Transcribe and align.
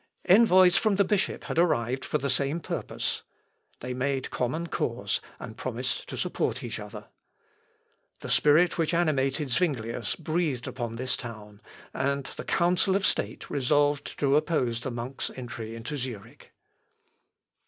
Envoys 0.25 0.77
from 0.77 0.95
the 0.95 1.03
bishop 1.03 1.43
had 1.43 1.59
arrived 1.59 2.03
for 2.03 2.17
the 2.17 2.27
same 2.27 2.59
purpose. 2.59 3.21
They 3.81 3.93
made 3.93 4.31
common 4.31 4.65
cause, 4.65 5.21
and 5.39 5.55
promised 5.55 6.09
to 6.09 6.17
support 6.17 6.63
each 6.63 6.79
other. 6.79 7.09
The 8.21 8.29
spirit 8.31 8.79
which 8.79 8.95
animated 8.95 9.49
Zuinglius 9.49 10.15
breathed 10.15 10.65
upon 10.65 10.95
this 10.95 11.15
town, 11.15 11.61
and 11.93 12.23
the 12.35 12.43
council 12.45 12.95
of 12.95 13.05
State 13.05 13.47
resolved 13.51 14.17
to 14.17 14.35
oppose 14.35 14.81
the 14.81 14.89
monk's 14.89 15.29
entry 15.35 15.75
into 15.75 15.95
Zurich. 15.95 16.51